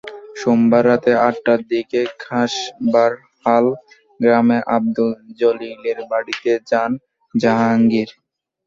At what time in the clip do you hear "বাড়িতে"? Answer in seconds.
6.11-6.51